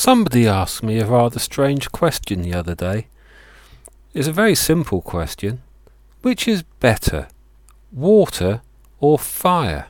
[0.00, 3.08] Somebody asked me a rather strange question the other day.
[4.14, 5.60] It's a very simple question.
[6.22, 7.26] Which is better,
[7.90, 8.62] water
[9.00, 9.88] or fire?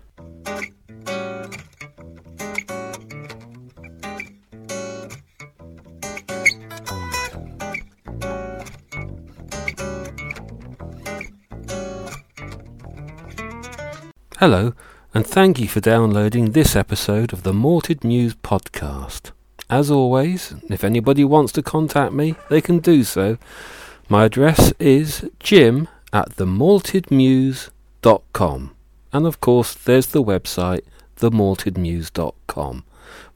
[14.38, 14.72] Hello,
[15.12, 19.32] and thank you for downloading this episode of the Malted Muse podcast.
[19.70, 23.36] As always, if anybody wants to contact me, they can do so.
[24.08, 28.74] My address is jim at themaltedmuse.com.
[29.12, 30.84] And of course, there's the website,
[31.18, 32.84] themaltedmuse.com,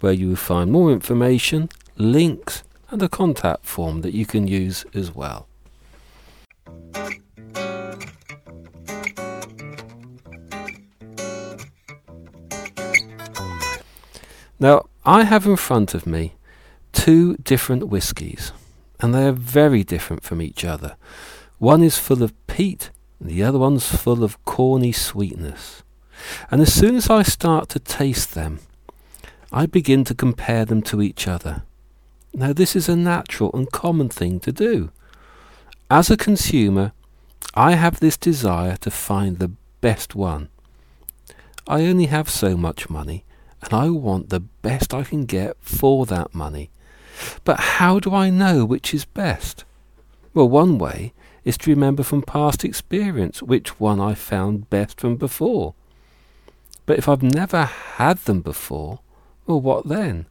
[0.01, 4.87] where you will find more information, links, and a contact form that you can use
[4.95, 5.47] as well.
[14.59, 16.35] Now, I have in front of me
[16.93, 18.53] two different whiskies,
[19.01, 20.97] and they are very different from each other.
[21.59, 25.83] One is full of peat, and the other one's full of corny sweetness.
[26.53, 28.61] And as soon as I start to taste them,
[29.53, 31.65] I begin to compare them to each other.
[32.33, 34.91] Now, this is a natural and common thing to do.
[35.91, 36.93] As a consumer,
[37.55, 40.49] I have this desire to find the best one.
[41.67, 43.25] I only have so much money,
[43.63, 46.71] and I want the best I can get for that money.
[47.45, 49.65] But how do I know which is best?
[50.35, 51.13] Well, one way
[51.45, 55.75] is to remember from past experience which one I found best from before.
[56.87, 59.01] But if I've never had them before,
[59.47, 60.27] well, what then?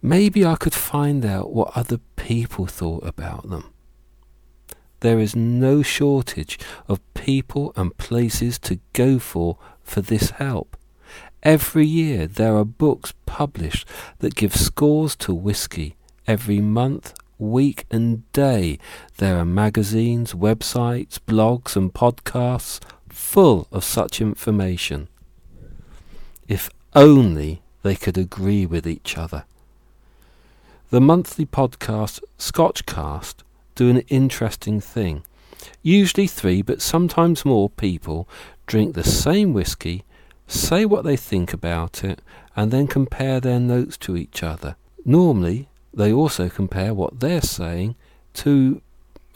[0.00, 3.72] Maybe I could find out what other people thought about them.
[5.00, 6.58] There is no shortage
[6.88, 10.76] of people and places to go for for this help.
[11.44, 13.86] Every year there are books published
[14.20, 15.94] that give scores to whisky.
[16.26, 18.78] Every month, week, and day
[19.18, 22.80] there are magazines, websites, blogs, and podcasts
[23.10, 25.08] full of such information.
[26.48, 29.44] If only they could agree with each other.
[30.88, 33.34] The monthly podcast Scotchcast
[33.74, 35.24] do an interesting thing.
[35.82, 38.26] Usually three, but sometimes more people
[38.66, 40.04] drink the same whisky
[40.46, 42.20] say what they think about it,
[42.56, 44.76] and then compare their notes to each other.
[45.04, 47.94] Normally, they also compare what they're saying
[48.34, 48.80] to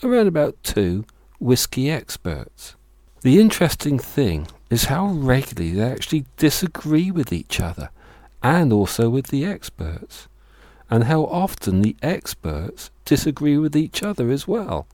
[0.03, 1.05] around about two
[1.39, 2.77] whisky experts.
[3.23, 7.91] The interesting thing is how regularly they actually disagree with each other
[8.43, 10.29] and also with the experts,
[10.89, 14.87] and how often the experts disagree with each other as well.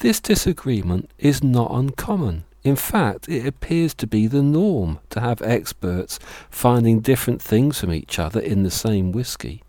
[0.00, 5.42] This disagreement is not uncommon in fact, it appears to be the norm to have
[5.42, 9.62] experts finding different things from each other in the same whisky.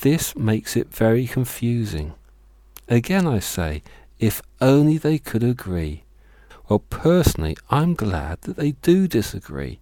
[0.00, 2.14] This makes it very confusing.
[2.88, 3.82] Again, I say,
[4.20, 6.04] if only they could agree.
[6.68, 9.80] Well, personally, I'm glad that they do disagree.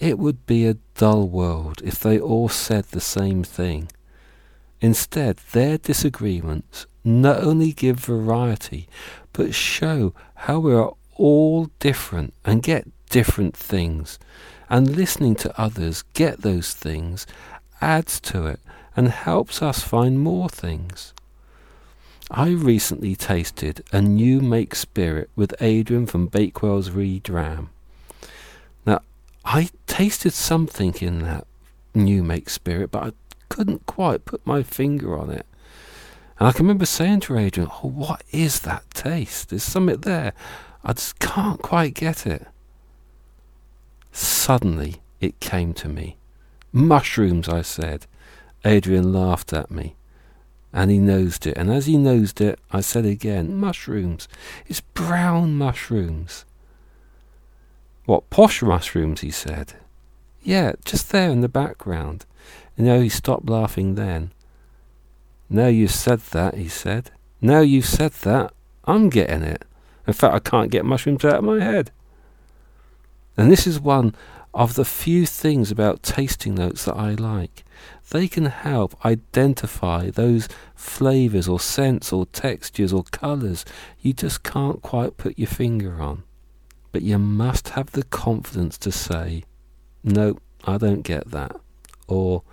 [0.00, 3.90] It would be a dull world if they all said the same thing.
[4.80, 8.88] Instead, their disagreements not only give variety,
[9.32, 14.18] but show how we are all different and get different things.
[14.68, 17.26] And listening to others get those things
[17.80, 18.60] adds to it
[18.96, 21.14] and helps us find more things.
[22.30, 27.70] I recently tasted a new make spirit with Adrian from Bakewell's Wee Dram.
[28.86, 29.00] Now,
[29.44, 31.46] I tasted something in that
[31.92, 33.12] new make spirit, but I
[33.48, 35.44] couldn't quite put my finger on it.
[36.40, 39.50] And I can remember saying to Adrian, Oh, what is that taste?
[39.50, 40.32] There's something there.
[40.82, 42.46] I just can't quite get it.
[44.10, 46.16] Suddenly it came to me.
[46.72, 48.06] Mushrooms, I said.
[48.64, 49.96] Adrian laughed at me.
[50.72, 51.58] And he nosed it.
[51.58, 54.26] And as he nosed it, I said again, Mushrooms.
[54.66, 56.46] It's brown mushrooms.
[58.06, 59.20] What, posh mushrooms?
[59.20, 59.74] he said.
[60.42, 62.24] Yeah, just there in the background.
[62.78, 64.30] And you know, he stopped laughing then.
[65.52, 67.10] Now you've said that, he said.
[67.40, 68.52] Now you've said that,
[68.84, 69.64] I'm getting it.
[70.06, 71.90] In fact, I can't get mushrooms out of my head.
[73.36, 74.14] And this is one
[74.54, 77.64] of the few things about tasting notes that I like.
[78.10, 83.64] They can help identify those flavours or scents or textures or colours
[84.00, 86.22] you just can't quite put your finger on.
[86.92, 89.42] But you must have the confidence to say,
[90.04, 91.56] no, I don't get that.
[92.06, 92.44] Or,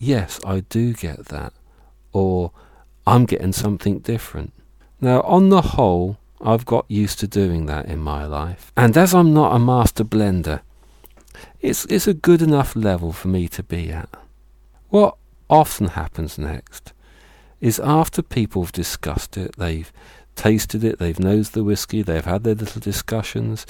[0.00, 1.52] yes, I do get that
[2.12, 2.52] or
[3.06, 4.52] I'm getting something different.
[5.00, 8.72] Now, on the whole, I've got used to doing that in my life.
[8.76, 10.60] And as I'm not a master blender,
[11.60, 14.08] it's, it's a good enough level for me to be at.
[14.88, 15.16] What
[15.48, 16.92] often happens next
[17.60, 19.92] is after people have discussed it, they've
[20.34, 23.66] tasted it, they've nosed the whiskey, they've had their little discussions,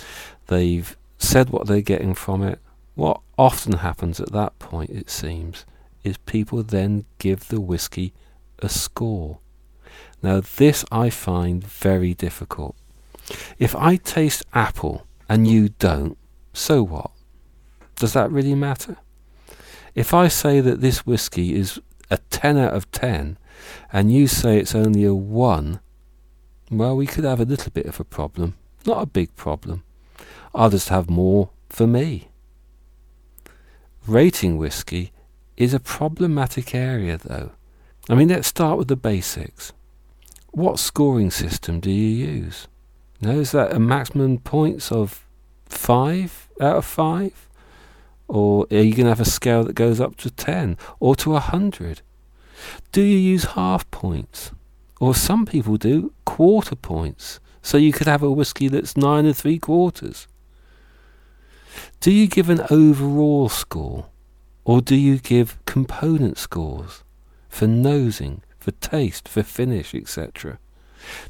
[0.46, 2.60] they've said what they're getting from it.
[2.94, 5.64] What often happens at that point, it seems,
[6.04, 8.12] is people then give the whiskey
[8.62, 9.38] a score.
[10.22, 12.76] Now, this I find very difficult.
[13.58, 16.18] If I taste apple and you don't,
[16.52, 17.10] so what?
[17.96, 18.96] Does that really matter?
[19.94, 21.80] If I say that this whiskey is
[22.10, 23.38] a 10 out of 10
[23.92, 25.80] and you say it's only a 1,
[26.70, 28.56] well, we could have a little bit of a problem.
[28.86, 29.82] Not a big problem.
[30.54, 32.28] I'll just have more for me.
[34.06, 35.12] Rating whiskey
[35.56, 37.52] is a problematic area, though.
[38.10, 39.72] I mean, let's start with the basics.
[40.50, 42.66] What scoring system do you use?
[43.20, 45.24] Now, is that a maximum points of
[45.66, 47.48] 5 out of 5?
[48.26, 51.30] Or are you going to have a scale that goes up to 10 or to
[51.30, 52.02] 100?
[52.90, 54.50] Do you use half points?
[54.98, 57.38] Or some people do quarter points.
[57.62, 60.26] So you could have a whiskey that's nine and three quarters.
[62.00, 64.06] Do you give an overall score?
[64.64, 67.04] Or do you give component scores
[67.50, 70.58] for nosing, for taste, for finish, etc.?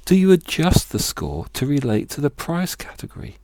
[0.05, 3.39] Do you adjust the score to relate to the price category?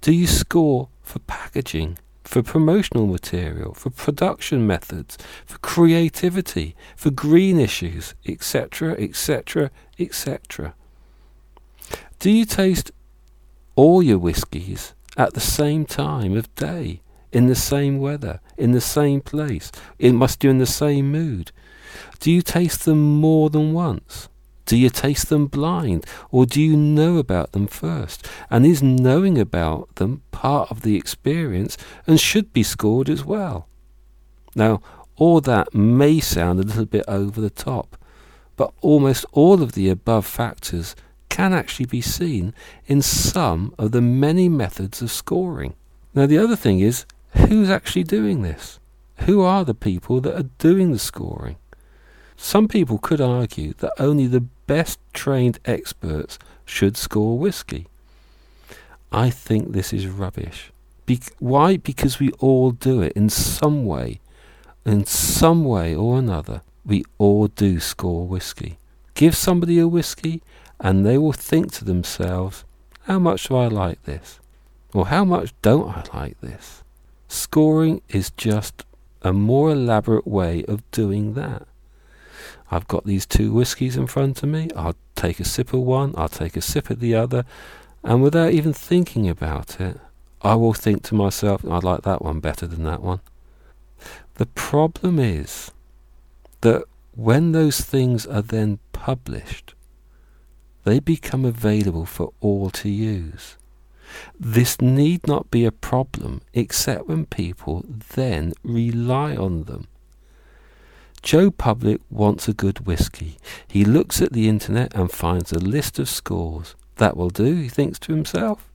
[0.00, 7.58] Do you score for packaging, for promotional material, for production methods, for creativity, for green
[7.58, 10.74] issues, etc., etc., etc.
[12.20, 12.92] Do you taste
[13.74, 17.00] all your whiskies at the same time of day,
[17.32, 19.72] in the same weather, in the same place?
[19.98, 21.50] It must be in the same mood.
[22.18, 24.28] Do you taste them more than once?
[24.66, 28.24] Do you taste them blind, or do you know about them first?
[28.50, 31.76] And is knowing about them part of the experience
[32.06, 33.66] and should be scored as well?
[34.54, 34.80] Now,
[35.16, 37.96] all that may sound a little bit over the top,
[38.56, 40.94] but almost all of the above factors
[41.28, 42.54] can actually be seen
[42.86, 45.74] in some of the many methods of scoring.
[46.14, 47.06] Now, the other thing is
[47.36, 48.78] who's actually doing this?
[49.26, 51.56] Who are the people that are doing the scoring?
[52.42, 57.86] Some people could argue that only the best trained experts should score whiskey.
[59.12, 60.72] I think this is rubbish.
[61.04, 61.76] Be- why?
[61.76, 64.20] Because we all do it in some way.
[64.86, 68.78] In some way or another, we all do score whiskey.
[69.14, 70.42] Give somebody a whiskey,
[70.80, 72.64] and they will think to themselves,
[73.02, 74.40] how much do I like this?
[74.94, 76.82] Or how much don't I like this?
[77.28, 78.86] Scoring is just
[79.20, 81.66] a more elaborate way of doing that.
[82.70, 84.68] I've got these two whiskies in front of me.
[84.76, 87.44] I'll take a sip of one, I'll take a sip of the other,
[88.04, 89.98] and without even thinking about it,
[90.42, 93.20] I will think to myself, I like that one better than that one.
[94.34, 95.70] The problem is
[96.62, 96.84] that
[97.14, 99.74] when those things are then published,
[100.84, 103.56] they become available for all to use.
[104.38, 107.84] This need not be a problem except when people
[108.14, 109.88] then rely on them.
[111.22, 113.36] Joe Public wants a good whisky.
[113.68, 116.74] He looks at the internet and finds a list of scores.
[116.96, 118.70] That will do, he thinks to himself.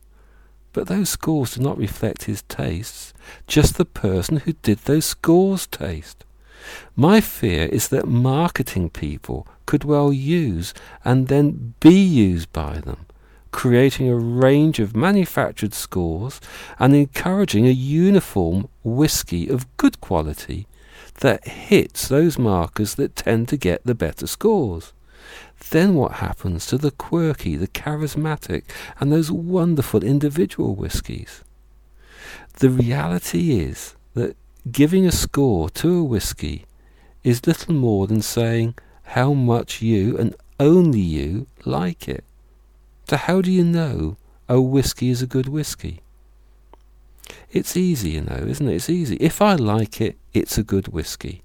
[0.72, 3.14] But those scores do not reflect his tastes,
[3.48, 6.24] just the person who did those scores taste.
[6.96, 10.74] My fear is that marketing people could well use
[11.04, 13.08] and then be used by them,
[13.52, 16.40] creating a range of manufactured scores
[16.78, 20.68] and encouraging a uniform whisky of good quality
[21.22, 24.94] that hits those markers that tend to get the better scores.
[25.70, 28.64] Then what happens to the quirky, the charismatic,
[29.00, 31.44] and those wonderful individual whiskies?
[32.60, 34.38] The reality is that
[34.72, 36.66] giving a score to a whisky
[37.24, 42.24] is little more than saying how much you and only you like it.
[43.10, 44.18] So how do you know
[44.48, 46.02] a whisky is a good whisky?
[47.52, 48.76] It's easy, you know, isn't it?
[48.76, 49.16] It's easy.
[49.18, 51.44] If I like it, it's a good whisky.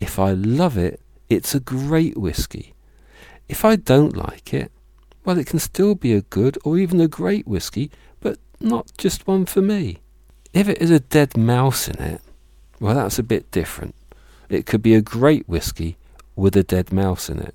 [0.00, 2.74] If I love it, it's a great whisky.
[3.48, 4.70] If I don't like it,
[5.24, 9.26] well, it can still be a good or even a great whisky, but not just
[9.26, 9.98] one for me.
[10.52, 12.20] If it is a dead mouse in it,
[12.80, 13.94] well, that's a bit different.
[14.48, 15.96] It could be a great whisky
[16.34, 17.54] with a dead mouse in it.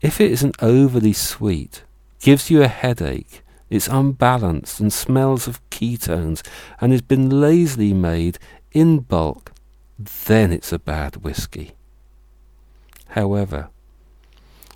[0.00, 1.84] If it isn't overly sweet,
[2.20, 3.41] gives you a headache,
[3.72, 6.46] it's unbalanced and smells of ketones
[6.78, 8.38] and has been lazily made
[8.72, 9.50] in bulk,
[9.98, 11.72] then it's a bad whisky.
[13.08, 13.70] However,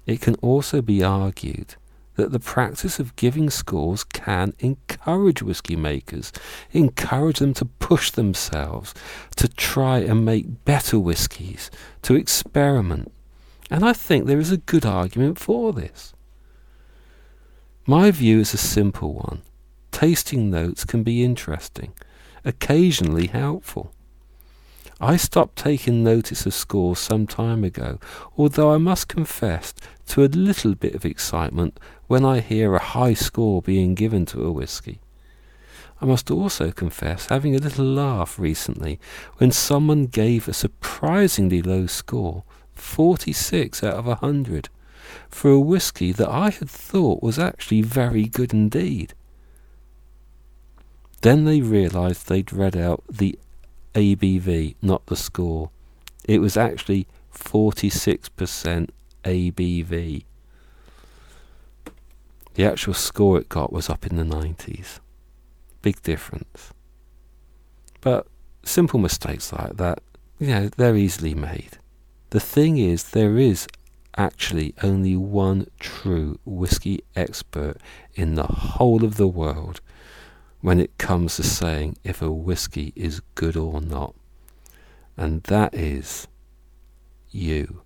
[0.07, 1.75] it can also be argued
[2.15, 6.33] that the practice of giving scores can encourage whisky makers,
[6.73, 8.95] encourage them to push themselves,
[9.37, 13.12] to try and make better whiskies, to experiment.
[13.71, 16.15] And I think there is a good argument for this.
[17.88, 19.43] My view is a simple one.
[19.93, 21.93] Tasting notes can be interesting,
[22.45, 23.93] occasionally helpful.
[25.00, 28.00] I stopped taking notice of scores some time ago,
[28.37, 29.73] although I must confess
[30.09, 31.78] to a little bit of excitement
[32.09, 34.99] when I hear a high score being given to a whisky.
[36.00, 38.99] I must also confess having a little laugh recently
[39.37, 42.43] when someone gave a surprisingly low score,
[42.75, 44.71] 46 out of a 100,
[45.28, 49.14] for a whisky that I had thought was actually very good indeed.
[51.23, 53.38] Then they realised they'd read out the
[53.95, 55.71] ABV, not the score.
[56.25, 58.90] It was actually 46%
[59.25, 60.25] ABV.
[62.54, 65.00] The actual score it got was up in the 90s.
[65.83, 66.73] Big difference.
[68.00, 68.26] But
[68.62, 70.02] simple mistakes like that,
[70.38, 71.78] you know, they're easily made.
[72.30, 73.66] The thing is, there is
[74.16, 77.76] actually only one true whiskey expert
[78.14, 79.80] in the whole of the world
[80.61, 84.14] when it comes to saying if a whiskey is good or not.
[85.16, 86.28] And that is
[87.30, 87.82] you.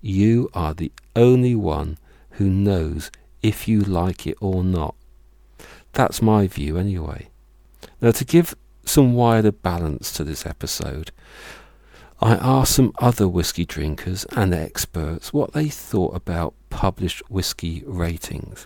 [0.00, 1.98] You are the only one
[2.32, 3.10] who knows
[3.42, 4.94] if you like it or not.
[5.92, 7.28] That's my view anyway.
[8.00, 8.54] Now, to give
[8.84, 11.12] some wider balance to this episode,
[12.22, 18.64] I asked some other whisky drinkers and experts what they thought about published whisky ratings.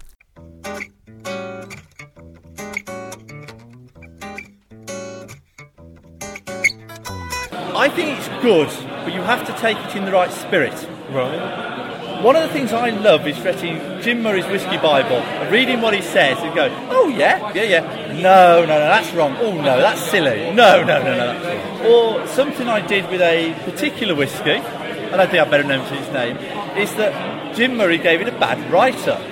[7.75, 8.69] I think it's good,
[9.07, 10.75] but you have to take it in the right spirit.
[11.11, 11.76] Right.
[12.27, 15.95] One of the things I love is reading Jim Murray's Whiskey Bible, and reading what
[15.95, 19.81] he says and go, oh yeah, yeah, yeah, no, no, no, that's wrong, oh no,
[19.81, 21.89] that's silly, no, no, no, no.
[21.89, 26.13] Or something I did with a particular whiskey, and I think I better mention its
[26.13, 26.37] name,
[26.77, 29.23] is that Jim Murray gave it a bad writer.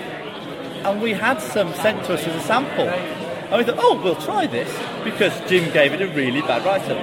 [0.85, 2.87] And we had some sent to us as a sample.
[2.87, 4.73] And we thought, oh, we'll try this,
[5.03, 6.95] because Jim gave it a really bad writer.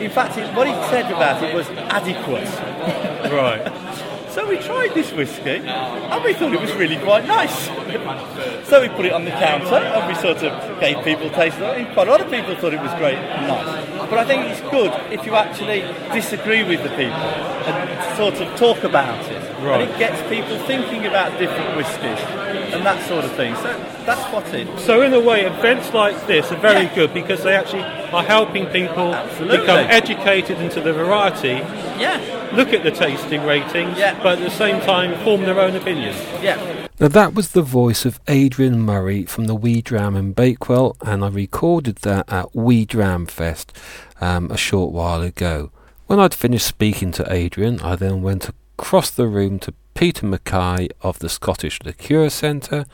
[0.00, 2.46] In fact, it, what he said about it was adequate.
[3.32, 3.72] Right.
[4.40, 7.66] So we tried this whiskey and we thought it was really quite nice.
[8.66, 11.76] so we put it on the counter and we sort of gave people taste of
[11.76, 11.92] it.
[11.92, 14.08] Quite a lot of people thought it was great and nice.
[14.08, 15.82] But I think it's good if you actually
[16.14, 17.20] disagree with the people
[17.68, 19.39] and sort of talk about it.
[19.60, 19.82] Right.
[19.82, 22.18] And it gets people thinking about different whiskies
[22.74, 23.54] and that sort of thing.
[23.56, 23.76] So
[24.06, 26.94] that's what it So in a way, events like this are very Yeah.
[26.94, 29.58] good because they actually are helping people Absolutely.
[29.58, 31.62] become educated into the variety,
[31.98, 32.18] Yeah,
[32.54, 34.14] look at the tasting ratings, Yeah.
[34.22, 36.14] but at the same time form their own opinion.
[36.42, 36.56] yeah.
[36.98, 41.24] Now that was the voice of Adrian Murray from the Wee Dram in Bakewell, and
[41.24, 43.72] I recorded that at Wee Dram Fest
[44.20, 45.70] um, a short while ago.
[46.06, 48.50] When I'd finished speaking to Adrian, I then went
[48.80, 52.86] across the room to Peter Mackay of the Scottish Liqueur Centre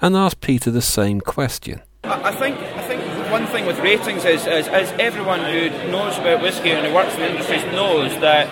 [0.00, 1.82] and asked Peter the same question.
[2.02, 4.66] I think I think one thing with ratings is, is,
[4.98, 8.48] everyone who knows about whiskey and who works in the industry knows that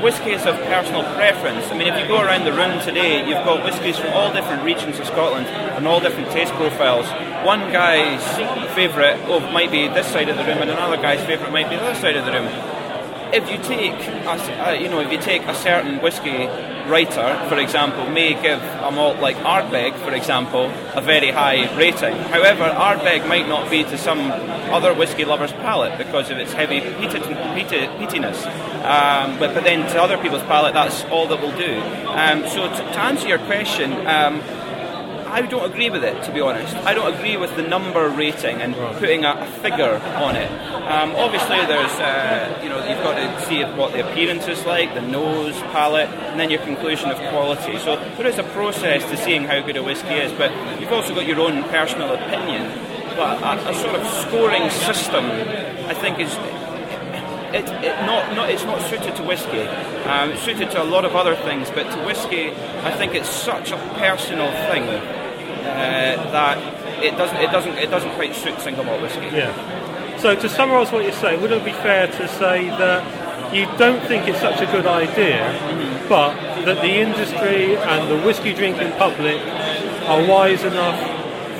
[0.00, 1.66] whiskey is of personal preference.
[1.66, 4.62] I mean, if you go around the room today, you've got whiskies from all different
[4.62, 7.06] regions of Scotland and all different taste profiles.
[7.44, 8.22] One guy's
[8.76, 11.74] favourite oh, might be this side of the room, and another guy's favourite might be
[11.74, 12.81] the other side of the room
[13.32, 16.46] if you take a, uh, you know if you take a certain whiskey
[16.88, 22.14] writer, for example, may give a malt like Ardbeg, for example, a very high rating.
[22.14, 24.30] However, Ardbeg might not be to some
[24.72, 27.22] other whiskey lover's palate because of its heavy peated,
[27.54, 28.44] peated, peatiness.
[28.84, 31.80] Um, but, but then to other people's palate, that's all that will do.
[32.08, 34.06] Um, so to, to answer your question.
[34.06, 34.42] Um,
[35.32, 36.76] I don't agree with it, to be honest.
[36.76, 40.50] I don't agree with the number rating and putting a, a figure on it.
[40.92, 44.92] Um, obviously, there's uh, you know you've got to see what the appearance is like,
[44.92, 47.78] the nose, palate, and then your conclusion of quality.
[47.78, 51.14] So there is a process to seeing how good a whiskey is, but you've also
[51.14, 52.70] got your own personal opinion.
[53.16, 56.34] But a, a sort of scoring system, I think, is
[57.56, 59.62] it, it not, not it's not suited to whiskey.
[60.04, 63.30] Um, it's suited to a lot of other things, but to whiskey, I think it's
[63.30, 65.21] such a personal thing
[65.62, 66.58] Uh, that
[67.02, 69.26] it doesn't it doesn't it doesn't quite suit single malt whiskey.
[69.32, 69.52] Yeah.
[70.18, 74.02] So to summarise what you're saying, would it be fair to say that you don't
[74.06, 75.40] think it's such a good idea,
[76.08, 79.40] but that the industry and the whiskey drinking public
[80.06, 80.98] are wise enough,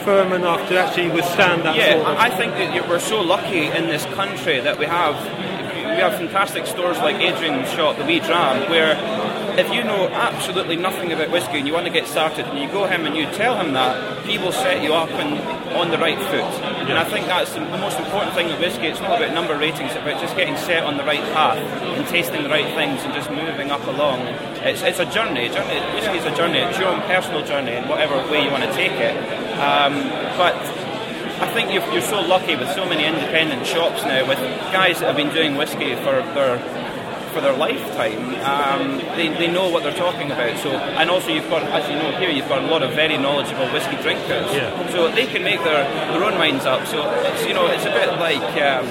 [0.05, 3.21] firm enough to actually withstand that Yeah, sort of I I think that we're so
[3.21, 5.15] lucky in this country that we have
[5.93, 8.95] we have fantastic stores like Adrian's shop, the Wee Dram, where
[9.59, 12.69] if you know absolutely nothing about whiskey and you want to get started, and you
[12.69, 15.39] go him and you tell him that, he will set you up and
[15.77, 16.53] on the right foot.
[16.89, 18.87] And I think that's the, most important thing with whiskey.
[18.87, 22.07] It's not about number ratings; it's about just getting set on the right path and
[22.09, 24.21] tasting the right things and just moving up along.
[24.65, 25.49] It's, it's a journey.
[25.49, 25.81] Journey.
[25.95, 26.59] Whiskey is a journey.
[26.59, 29.17] It's your own personal journey in whatever way you want to take it.
[29.59, 29.95] Um,
[30.37, 30.57] but
[31.43, 34.39] I think you're, you're so lucky with so many independent shops now, with
[34.73, 36.59] guys that have been doing whiskey for their
[37.33, 38.35] for their lifetime.
[38.45, 40.59] Um, they, they know what they're talking about.
[40.59, 43.17] So, and also you've got, as you know here, you've got a lot of very
[43.19, 44.53] knowledgeable whiskey drinkers.
[44.53, 44.89] Yeah.
[44.91, 46.87] So they can make their, their own minds up.
[46.87, 48.87] So it's you know it's a bit like um,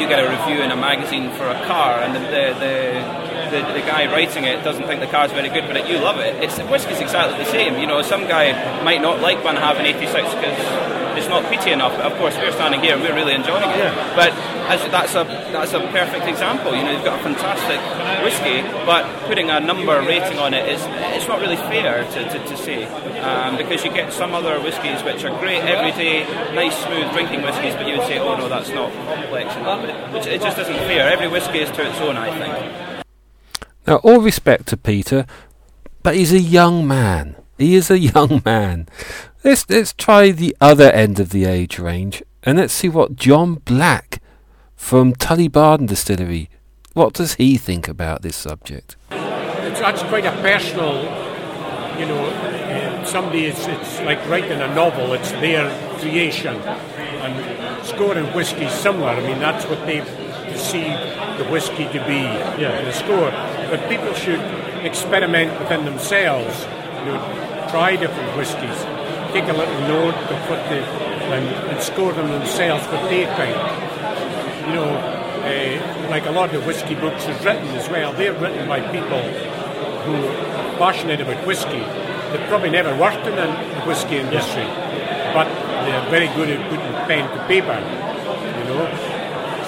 [0.00, 3.60] you get a review in a magazine for a car, and the the, the the,
[3.72, 6.36] the, guy writing it doesn't think the car's very good, but you love it.
[6.42, 7.78] It's whiskey's exactly the same.
[7.78, 8.52] You know, some guy
[8.84, 11.96] might not like Bunnahabhain 86 because it's not peaty enough.
[11.96, 13.76] But of course, we're standing here and we're really enjoying it.
[13.78, 13.94] Yeah.
[14.16, 14.32] But
[14.68, 16.74] as, that's a that's a perfect example.
[16.74, 17.80] You know, you've got a fantastic
[18.22, 20.80] whiskey, but putting a number rating on it is
[21.16, 22.84] it's not really fair to, to, to say
[23.20, 26.24] um, because you get some other whiskies which are great everyday,
[26.54, 29.84] nice, smooth drinking whiskies, but you would say, oh no, that's not complex enough.
[30.14, 31.08] It, it just isn't fair.
[31.08, 33.04] Every whiskey is to its own, I think.
[33.86, 35.26] Now, all respect to Peter,
[36.02, 37.36] but he's a young man.
[37.56, 38.88] He is a young man.
[39.44, 43.54] Let's let's try the other end of the age range, and let's see what John
[43.54, 44.20] Black
[44.74, 46.50] from Tullibardine Distillery.
[46.94, 48.96] What does he think about this subject?
[49.12, 51.02] It's that's quite a personal,
[51.98, 53.04] you know.
[53.06, 55.12] Somebody is it's like writing a novel.
[55.14, 59.10] It's their creation, and scoring whiskey is similar.
[59.10, 60.00] I mean, that's what they
[60.50, 60.98] perceive
[61.38, 62.20] the whiskey to be
[62.60, 62.76] Yeah.
[62.80, 63.30] in a score.
[63.70, 64.40] But people should
[64.84, 66.66] experiment within themselves.
[66.98, 68.84] You know, try different whiskies.
[69.32, 70.80] Take a little note of what they
[71.28, 73.88] and, and score them themselves what they think
[74.68, 78.12] you know, uh, like a lot of whiskey books is written as well.
[78.12, 79.22] They're written by people
[80.04, 81.80] who are passionate about whiskey.
[82.30, 83.48] They've probably never worked in the
[83.86, 84.68] whiskey industry,
[85.32, 85.48] but
[85.86, 87.80] they're very good at putting pen to paper.
[88.58, 88.84] You know,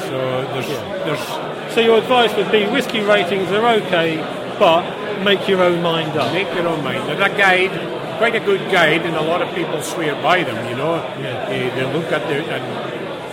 [0.05, 0.69] so there's
[1.07, 4.19] there's So your advice would be whiskey ratings are okay,
[4.59, 4.85] but
[5.25, 6.31] make your own mind up.
[6.35, 7.09] make your own mind.
[7.09, 7.73] They're a guide,
[8.21, 10.59] quite a good guide, and a lot of people swear by them.
[10.69, 11.49] You know, Yeah.
[11.49, 12.65] they, they look at the and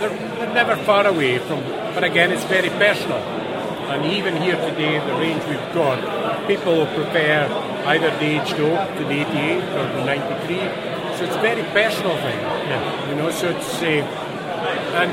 [0.00, 1.60] they're, they're never far away from.
[1.94, 3.18] But again, it's very personal.
[3.92, 5.98] And even here today, the range we've got,
[6.46, 7.36] people will prefer
[7.92, 10.56] either the aged oak to the 88 or the 93.
[11.16, 12.40] So it's a very personal thing.
[12.72, 13.08] Yeah.
[13.10, 14.24] You know, so it's uh,
[15.00, 15.10] and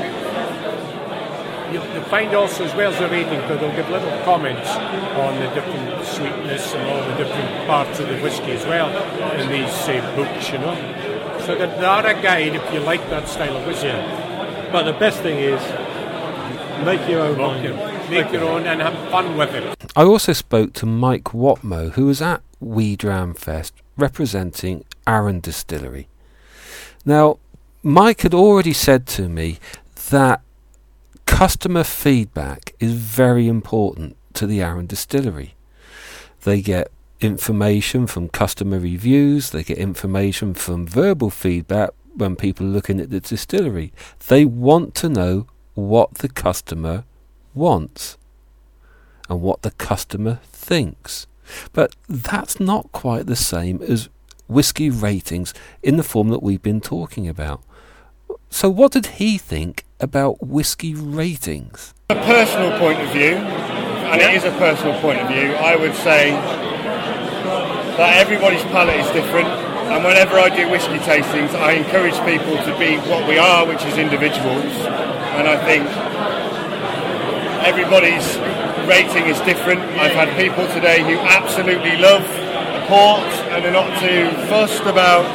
[1.76, 5.38] you, you find also as well as the rating, because they'll give little comments on
[5.38, 8.88] the different sweetness and all the different parts of the whiskey as well
[9.38, 10.74] in these uh, books, you know.
[11.40, 13.88] So that they are a guide if you like that style of whiskey.
[14.72, 15.60] But the best thing is
[16.84, 18.10] make your own mind up.
[18.10, 19.92] Make your own and have fun with it.
[19.96, 26.08] I also spoke to Mike Watmo, who was at Wee Dram Fest representing Arran Distillery.
[27.04, 27.38] Now,
[27.82, 29.58] Mike had already said to me
[30.10, 30.40] that
[31.36, 35.54] customer feedback is very important to the Arran Distillery.
[36.44, 42.70] They get information from customer reviews, they get information from verbal feedback when people are
[42.70, 43.92] looking at the distillery.
[44.28, 47.04] They want to know what the customer
[47.52, 48.16] wants
[49.28, 51.26] and what the customer thinks.
[51.74, 54.08] But that's not quite the same as
[54.48, 57.62] whiskey ratings in the form that we've been talking about.
[58.56, 61.92] So, what did he think about whiskey ratings?
[62.08, 65.94] a personal point of view, and it is a personal point of view, I would
[65.94, 66.30] say
[68.00, 69.48] that everybody's palate is different.
[69.92, 73.84] And whenever I do whiskey tastings, I encourage people to be what we are, which
[73.84, 74.72] is individuals.
[75.36, 75.84] And I think
[77.60, 78.40] everybody's
[78.88, 79.82] rating is different.
[80.00, 85.28] I've had people today who absolutely love a port and are not too fussed about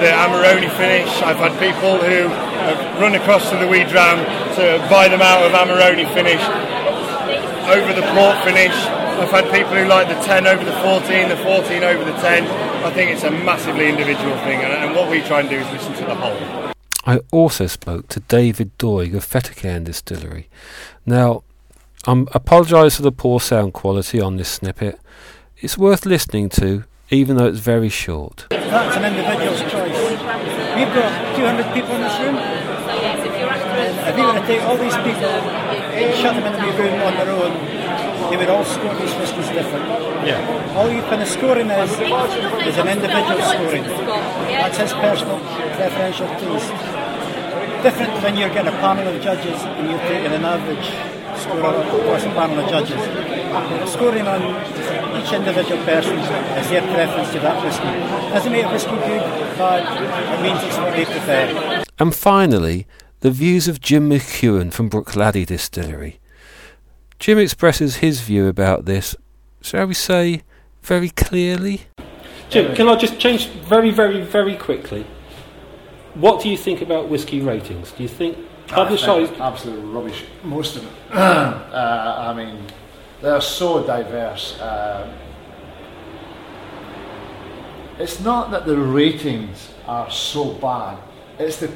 [0.00, 1.10] the Amarone finish.
[1.22, 4.18] I've had people who have run across to the Wee Dram
[4.56, 6.42] to buy them out of Amarone finish
[7.68, 8.74] over the port finish.
[9.18, 12.46] I've had people who like the 10 over the 14, the 14 over the 10.
[12.84, 15.70] I think it's a massively individual thing, and, and what we try and do is
[15.72, 16.72] listen to the whole.
[17.04, 20.48] I also spoke to David Doig of Fettercairn Distillery.
[21.06, 21.44] Now,
[22.06, 25.00] I apologise for the poor sound quality on this snippet.
[25.56, 28.46] It's worth listening to, even though it's very short.
[28.50, 29.85] That's an individual's choice.
[30.76, 32.36] We've got 200 people in this room.
[32.36, 35.32] And if you were to take all these people
[35.96, 37.56] and shut them in a room on their own,
[38.28, 39.86] they would all score these whiskies different.
[40.28, 40.76] Yeah.
[40.76, 43.84] All you kind of scoring is is an individual scoring.
[43.84, 45.40] That's his personal
[45.80, 46.72] preferential taste.
[47.82, 52.24] Different when you're getting a panel of judges and you're taking an average score across
[52.24, 53.00] a panel of judges.
[53.90, 54.42] Scoring on
[55.20, 57.84] each individual person is their preference to that whisky.
[58.32, 59.22] Doesn't make a whisky good,
[59.56, 61.84] bad, it means it's what they prefer.
[61.98, 62.86] And finally,
[63.20, 66.20] the views of Jim McEwan from Bruichladdich Distillery.
[67.18, 69.16] Jim expresses his view about this,
[69.62, 70.42] shall we say,
[70.82, 71.86] very clearly.
[72.50, 75.06] Jim, can I just change very, very, very quickly?
[76.14, 77.92] What do you think about whisky ratings?
[77.92, 79.32] Do you think publicised?
[79.40, 80.24] absolute rubbish.
[80.42, 80.92] Most of it.
[81.12, 82.66] uh, I mean,
[83.20, 84.58] they're so diverse.
[84.58, 85.12] Uh,
[87.98, 90.98] it's not that the ratings are so bad.
[91.38, 91.70] It's the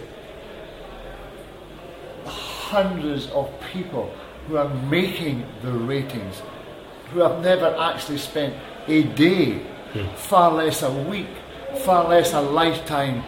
[2.27, 4.13] hundreds of people
[4.47, 6.43] who are making the ratings
[7.13, 8.55] who have never actually spent
[8.87, 9.63] a day,
[10.17, 11.29] far less a week,
[11.85, 13.25] far less a lifetime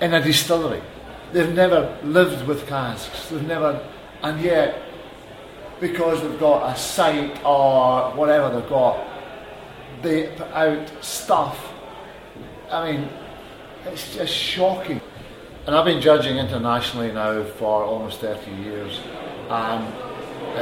[0.00, 0.82] in a distillery.
[1.32, 3.28] They've never lived with casks.
[3.28, 3.84] They've never,
[4.22, 4.80] and yet,
[5.80, 9.06] because they've got a site or whatever they've got,
[10.02, 11.72] they put out stuff.
[12.70, 13.08] I mean,
[13.86, 15.00] it's just shocking.
[15.66, 19.00] And I've been judging internationally now for almost 30 years,
[19.48, 19.92] and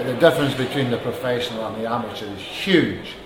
[0.07, 3.17] the difference between the professional and the amateur is huge,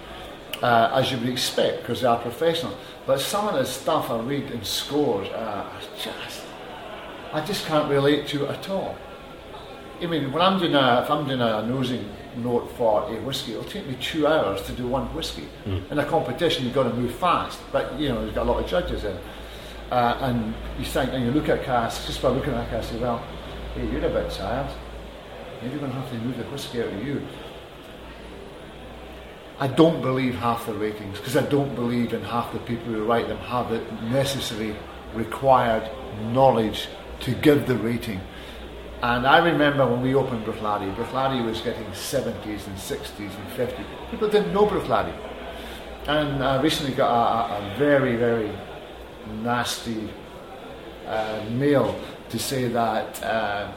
[0.63, 2.75] uh, as you would expect, because they are professional.
[3.07, 5.71] But some of the stuff I read in scores, I
[6.03, 6.46] just,
[7.33, 8.97] I just can't relate to it at all.
[10.01, 13.53] I mean, when I'm doing a, if I'm doing a nosing note for a whiskey,
[13.53, 15.49] it'll take me two hours to do one whiskey.
[15.91, 18.63] In a competition, you've got to move fast, but you know, there's got a lot
[18.63, 19.17] of judges in.
[19.91, 22.93] Uh, and you think, and you look at casks, just by looking at a cask,
[22.93, 23.25] you say, well,
[23.75, 24.71] hey, you're a bit tired.
[25.63, 27.27] Maybe we're going to have to move the whiskey out of you.
[29.59, 33.05] I don't believe half the ratings because I don't believe in half the people who
[33.05, 34.77] write them have the necessary
[35.15, 35.91] required
[36.33, 36.89] knowledge
[37.21, 38.21] to give the rating.
[39.03, 43.85] And I remember when we opened Bruichladdich, Bruichladdich was getting 70s and 60s and 50s.
[44.11, 44.67] People didn't know.
[46.07, 48.51] And I recently got a, a, very, very
[49.43, 50.09] nasty
[51.07, 51.99] uh, mail
[52.31, 53.73] to say that uh,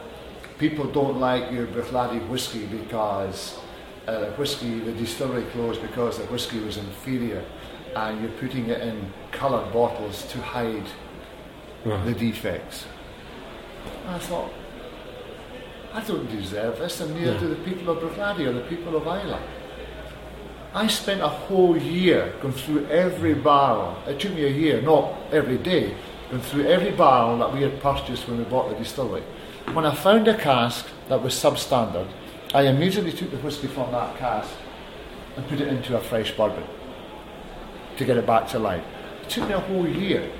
[0.57, 3.59] people don't like your Bruichladdich whiskey because
[4.07, 7.43] uh, the whiskey, the distillery closed because the whiskey was inferior
[7.95, 10.85] and you're putting it in coloured bottles to hide
[11.83, 12.85] the defects.
[14.05, 14.51] And I thought,
[15.93, 19.03] I don't deserve this, and neither do the people of Bruichladdich or the people of
[19.03, 19.41] Islay.
[20.73, 23.97] I spent a whole year going through every barrel.
[24.07, 25.95] It took me a year, not every day,
[26.29, 29.23] going through every barrel that we had purchased when we bought the distillery.
[29.73, 32.07] When I found a cask that was substandard,
[32.53, 34.51] I immediately took the whisky from that cask
[35.35, 36.63] and put it into a fresh bourbon
[37.97, 38.83] to get it back to life.
[39.23, 40.31] It took me a whole year.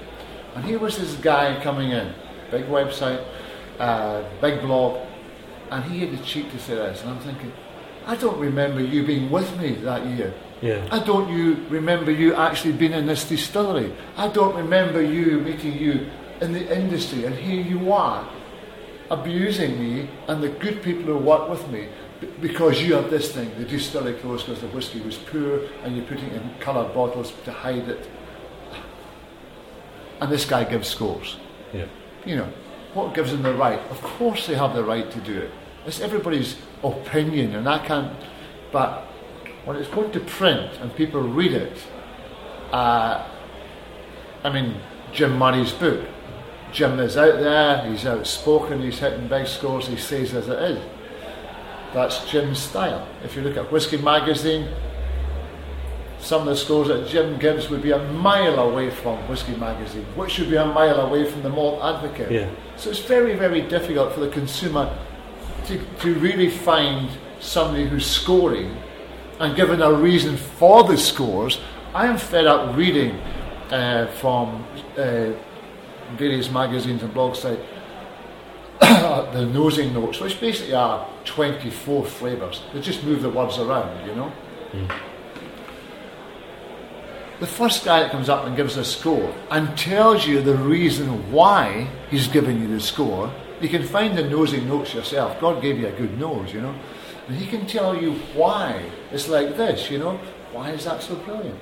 [0.56, 2.14] And here was this guy coming in,
[2.52, 3.24] big website,
[3.80, 5.06] uh, big blog,
[5.72, 7.02] and he had the cheek to say this.
[7.02, 7.52] And I'm thinking,
[8.06, 10.34] I don't remember you being with me that year.
[10.62, 10.88] Yeah.
[10.92, 13.94] I don't you remember you actually being in this distillery.
[14.18, 16.10] I don't remember you meeting you
[16.42, 18.28] in the industry, and here you are
[19.12, 21.88] abusing me and the good people who work with me
[22.22, 25.96] b- because you have this thing, the distillery closed because the whiskey was poor and
[25.96, 28.08] you're putting it in coloured bottles to hide it.
[30.22, 31.38] And this guy gives scores.
[31.74, 31.86] Yeah.
[32.26, 32.54] You know,
[32.94, 33.80] what gives them the right?
[33.92, 35.52] Of course they have the right to do it.
[35.86, 38.14] It's everybody's opinion and I can't,
[38.72, 39.06] but
[39.66, 41.78] when it's going to print and people read it,
[42.72, 43.28] uh,
[44.44, 44.78] I mean,
[45.12, 46.06] Jim Murray's book,
[46.72, 50.84] Jim is out there, he's outspoken, he's hitting big scores, he says as it is.
[51.94, 53.08] That's Jim's style.
[53.24, 54.70] If you look at Whiskey Magazine,
[56.20, 60.06] some of the scores that Jim Gibbs would be a mile away from Whiskey Magazine,
[60.16, 62.32] which should be a mile away from the Malt Advocate.
[62.32, 62.50] Yeah.
[62.76, 64.96] So it's very, very difficult for the consumer
[65.66, 68.76] to, to really find somebody who's scoring
[69.40, 71.60] and given a reason for the scores.
[71.94, 73.12] I am fed up reading
[73.72, 74.66] uh, from
[74.98, 75.32] uh,
[76.18, 77.62] various magazines and blog sites
[78.80, 82.62] the nosing notes, which basically are 24 flavours.
[82.74, 84.32] They just move the words around, you know.
[87.40, 91.32] The first guy that comes up and gives a score and tells you the reason
[91.32, 95.40] why he's giving you the score, you can find the nosing notes yourself.
[95.40, 96.76] God gave you a good nose, you know.
[97.28, 100.20] And he can tell you why it's like this, you know.
[100.52, 101.60] Why is that so brilliant?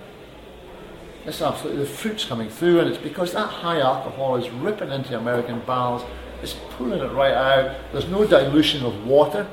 [1.26, 5.18] It's absolutely the fruit's coming through, and it's because that high alcohol is ripping into
[5.18, 6.04] American barrels.
[6.42, 7.76] It's pulling it right out.
[7.92, 9.46] There's no dilution of water.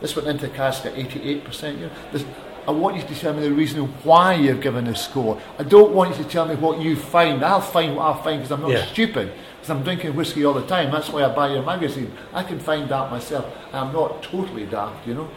[0.00, 1.78] This went into cask at 88%.
[1.78, 2.24] You know,
[2.66, 5.40] I want you to tell me the reason why you've given a score.
[5.58, 7.44] I don't want you to tell me what you find.
[7.44, 8.84] I'll find what I find because I'm not Yeah.
[8.86, 9.32] stupid.
[9.56, 10.90] Because I'm drinking whiskey all the time.
[10.92, 12.12] That's why I buy your magazine.
[12.32, 13.46] I can find that myself.
[13.72, 15.28] I'm not totally daft, you know.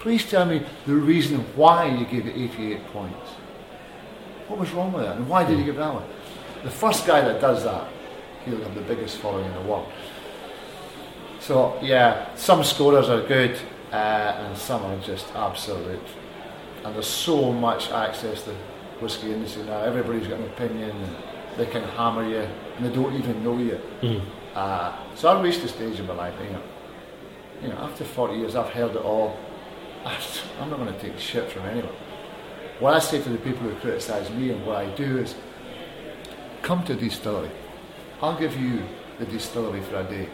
[0.00, 3.30] Please tell me the reason why you gave it 88 points.
[4.48, 5.16] What was wrong with that?
[5.16, 6.02] And why did you give that one?
[6.64, 7.84] The first guy that does that,
[8.44, 9.86] he'll have the biggest following in the world.
[11.40, 13.56] So, yeah, some scorers are good
[13.92, 16.00] uh, and some are just absolute.
[16.84, 18.56] And there's so much access to the
[19.00, 19.82] whisky industry now.
[19.82, 21.16] Everybody's got an opinion and
[21.56, 23.80] they can hammer you and they don't even know you.
[24.00, 24.22] Mm.
[24.54, 26.62] Uh, so I've reached the stage in my life, you know,
[27.62, 29.38] you know, after 40 years, I've held it all.
[30.04, 31.94] I'm not going to take shit from anyone.
[32.80, 35.36] What I say to the people who criticise me and what I do is,
[36.62, 37.50] come to a distillery.
[38.20, 38.82] I'll give you
[39.18, 40.28] the distillery for a day.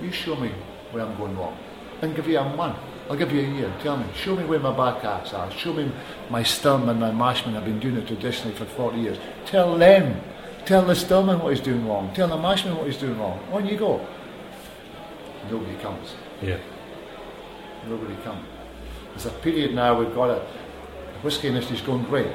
[0.00, 0.52] You show me
[0.90, 1.56] where I'm going wrong.
[2.00, 2.78] And give you a month.
[3.10, 3.74] I'll give you a year.
[3.82, 4.06] Tell me.
[4.14, 5.50] Show me where my bad casks are.
[5.50, 5.90] Show me
[6.30, 7.56] my sturm and my mashman.
[7.56, 9.18] I've been doing it traditionally for 40 years.
[9.46, 10.20] Tell them.
[10.64, 12.14] Tell the stillman what he's doing wrong.
[12.14, 13.40] Tell the mashman what he's doing wrong.
[13.52, 14.06] On you go.
[15.50, 16.14] Nobody comes.
[16.40, 16.58] Yeah.
[17.88, 18.46] Nobody comes.
[19.10, 22.32] There's a period now we've got to, the whisky industry's going great.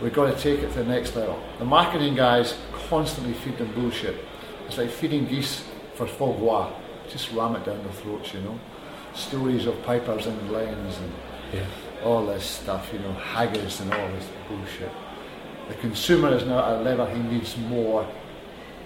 [0.00, 1.42] We've got to take it to the next level.
[1.58, 2.56] The marketing guys
[2.88, 4.16] constantly feed them bullshit.
[4.66, 6.72] It's like feeding geese for foie gras.
[7.08, 8.58] Just ram it down their throats, you know.
[9.14, 11.12] Stories of pipers and lions and
[11.52, 11.66] Yeah.
[12.04, 14.90] all this stuff, you know, haggis and all this bullshit.
[15.68, 18.06] The consumer is now at a uh, level he needs more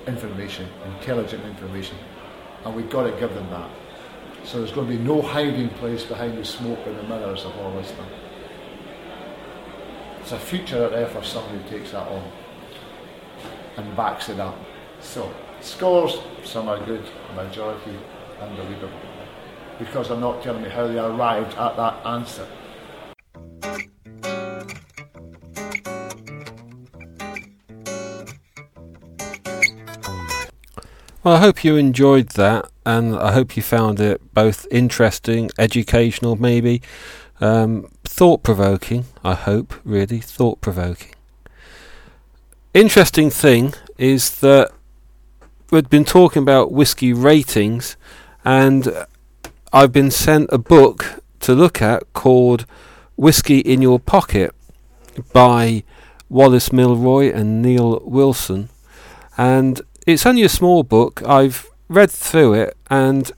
[0.06, 1.96] information, intelligent information,
[2.64, 3.70] and we've got to give them that.
[4.44, 7.56] So there's going to be no hiding place behind the smoke and the mirrors of
[7.58, 8.06] all this stuff.
[10.20, 12.22] It's a future out there for somebody who takes that on
[13.78, 14.56] and backs it up.
[15.00, 17.96] So, scores, some are good, majority
[18.40, 18.90] unbelievable.
[19.78, 22.46] Because they're not telling me how they arrived at that answer.
[31.24, 36.36] Well, I hope you enjoyed that, and I hope you found it both interesting, educational,
[36.36, 36.80] maybe,
[37.40, 39.04] um, thought provoking.
[39.22, 41.14] I hope, really, thought provoking.
[42.72, 44.70] Interesting thing is that
[45.70, 47.96] we've been talking about whiskey ratings,
[48.44, 49.06] and
[49.70, 52.64] I've been sent a book to look at called
[53.16, 54.54] Whiskey in Your Pocket
[55.34, 55.82] by
[56.30, 58.70] Wallace Milroy and Neil Wilson.
[59.36, 61.22] And it's only a small book.
[61.26, 63.30] I've read through it, and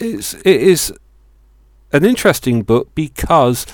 [0.00, 0.92] it's it is
[1.92, 3.66] an interesting book because,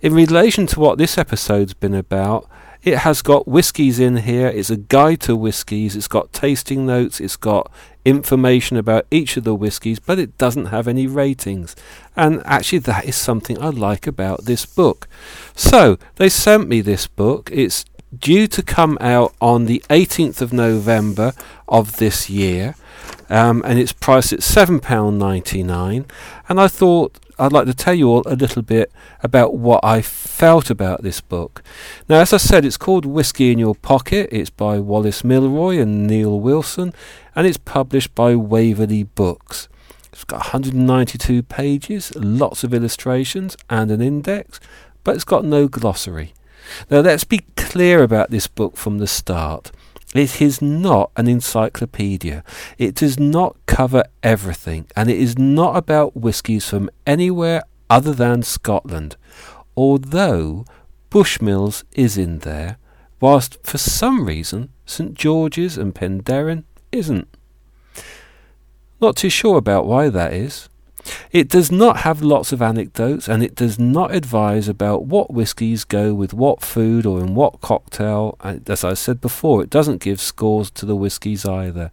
[0.00, 2.48] in relation to what this episode's been about,
[2.82, 4.48] it has got whiskies in here.
[4.48, 5.96] It's a guide to whiskies.
[5.96, 7.20] It's got tasting notes.
[7.20, 7.70] It's got
[8.04, 11.74] information about each of the whiskies, but it doesn't have any ratings.
[12.16, 15.08] And actually, that is something I like about this book.
[15.54, 17.50] So they sent me this book.
[17.52, 17.84] It's
[18.16, 21.32] due to come out on the 18th of November
[21.68, 22.76] of this year,
[23.28, 26.08] um, and it's priced at £7.99.
[26.48, 28.92] And I thought I'd like to tell you all a little bit
[29.22, 31.62] about what I felt about this book.
[32.08, 34.28] Now, as I said, it's called Whiskey in Your Pocket.
[34.30, 36.92] It's by Wallace Milroy and Neil Wilson,
[37.34, 39.68] and it's published by Waverley Books.
[40.12, 44.60] It's got 192 pages, lots of illustrations, and an index,
[45.02, 46.34] but it's got no glossary.
[46.88, 49.72] Now, let's be clear about this book from the start.
[50.14, 52.44] It is not an encyclopedia.
[52.78, 58.44] It does not cover everything, and it is not about whiskies from anywhere other than
[58.44, 59.16] Scotland,
[59.76, 60.64] although
[61.10, 62.78] Bushmills is in there,
[63.20, 67.28] whilst for some reason St George's and Penderyn isn't.
[69.00, 70.68] Not too sure about why that is.
[71.32, 75.84] It does not have lots of anecdotes and it does not advise about what whiskies
[75.84, 78.38] go with what food or in what cocktail.
[78.42, 81.90] As I said before, it doesn't give scores to the whiskies either.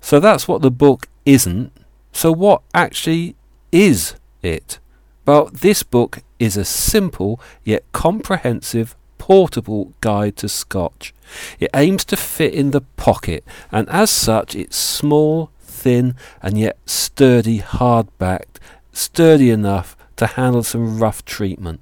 [0.00, 1.72] So that's what the book isn't.
[2.12, 3.36] So what actually
[3.72, 4.78] is it?
[5.26, 11.14] Well, this book is a simple yet comprehensive portable guide to Scotch.
[11.58, 13.42] It aims to fit in the pocket,
[13.72, 15.50] and as such, it's small,
[15.84, 18.58] thin, and yet sturdy, hard backed,
[18.90, 21.80] sturdy enough to handle some rough treatment.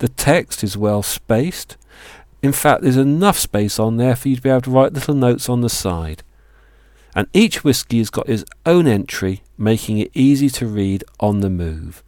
[0.00, 1.78] The text is well spaced.
[2.42, 5.14] In fact, there's enough space on there for you to be able to write little
[5.14, 6.22] notes on the side.
[7.14, 11.50] And each whisky has got its own entry, making it easy to read on the
[11.50, 12.02] move.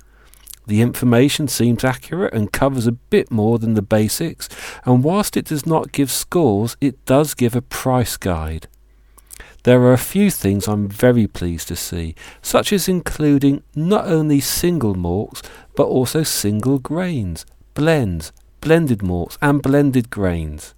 [0.66, 4.48] The information seems accurate and covers a bit more than the basics,
[4.84, 8.66] and whilst it does not give scores, it does give a price guide.
[9.64, 14.38] There are a few things I'm very pleased to see, such as including not only
[14.38, 15.40] single malts,
[15.74, 20.74] but also single grains, blends, blended malts, and blended grains.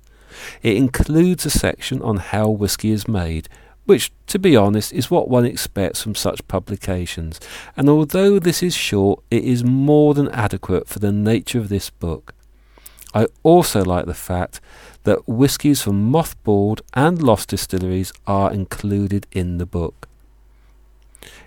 [0.62, 3.48] It includes a section on how whisky is made,
[3.86, 7.40] which, to be honest, is what one expects from such publications,
[7.76, 11.90] and although this is short, it is more than adequate for the nature of this
[11.90, 12.34] book.
[13.14, 14.60] I also like the fact
[15.06, 20.08] that whiskies from mothballed and lost distilleries are included in the book.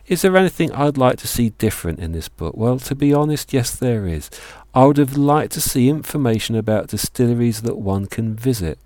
[0.07, 2.55] Is there anything I'd like to see different in this book?
[2.55, 4.31] Well, to be honest, yes, there is.
[4.73, 8.79] I would have liked to see information about distilleries that one can visit.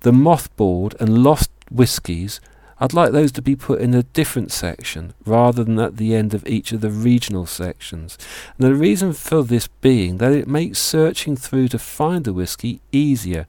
[0.00, 2.40] The mothballed and lost whiskies
[2.82, 6.34] I'd like those to be put in a different section rather than at the end
[6.34, 8.18] of each of the regional sections.
[8.58, 12.80] And the reason for this being that it makes searching through to find a whisky
[12.90, 13.46] easier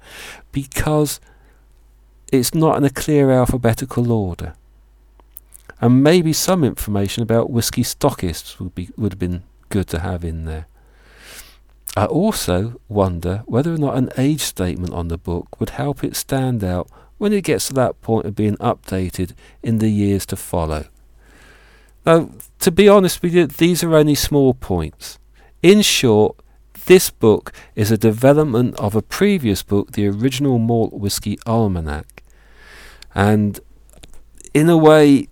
[0.51, 1.19] because
[2.31, 4.53] it's not in a clear alphabetical order.
[5.81, 10.23] And maybe some information about whisky stockists would be would have been good to have
[10.23, 10.67] in there.
[11.97, 16.15] I also wonder whether or not an age statement on the book would help it
[16.15, 16.87] stand out
[17.23, 19.31] when it gets to that point of being updated
[19.63, 20.83] in the years to follow.
[22.05, 25.19] Now, to be honest with you, these are only small points.
[25.61, 26.35] In short,
[26.85, 32.23] this book is a development of a previous book, the original Malt Whisky Almanac.
[33.15, 33.57] And
[34.53, 35.29] in a way,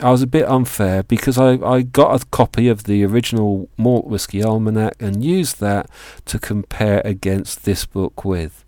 [0.00, 4.06] I was a bit unfair because I, I got a copy of the original Malt
[4.06, 5.88] Whisky Almanac and used that
[6.26, 8.63] to compare against this book with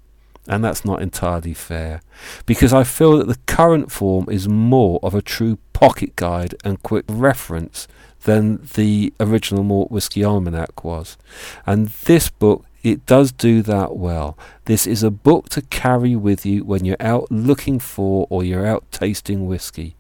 [0.49, 2.01] and that's not entirely fair
[2.45, 6.83] because I feel that the current form is more of a true pocket guide and
[6.83, 7.89] quick reference
[8.23, 11.17] than the original Malt Whisky Almanac was.
[11.65, 14.39] And this book, it does do that well.
[14.65, 18.67] This is a book to carry with you when you're out looking for or you're
[18.67, 19.97] out tasting whisky.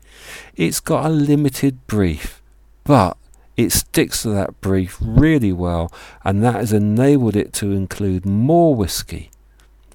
[0.54, 2.42] It's got a limited brief,
[2.84, 3.16] but
[3.56, 5.92] it sticks to that brief really well,
[6.24, 9.30] and that has enabled it to include more whisky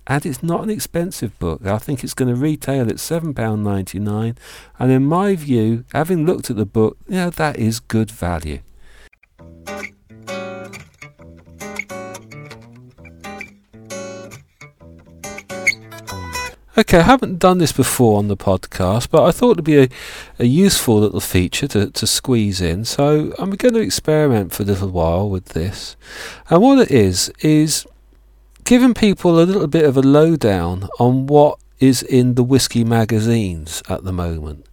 [0.08, 1.66] and it's not an expensive book.
[1.66, 4.38] I think it's going to retail at £7.99,
[4.80, 8.60] and in my view, having looked at the book, you know, that is good value.
[16.78, 19.90] Okay, I haven't done this before on the podcast, but I thought it'd be a,
[20.40, 22.86] a useful little feature to, to squeeze in.
[22.86, 25.98] So I'm going to experiment for a little while with this.
[26.50, 27.86] And what it is, is
[28.72, 33.84] giving people a little bit of a lowdown on what is in the whiskey magazines
[33.90, 34.66] at the moment.